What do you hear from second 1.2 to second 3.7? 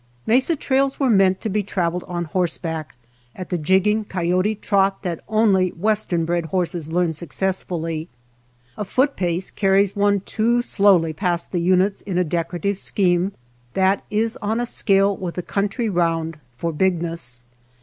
to be traveled /on horseback, at the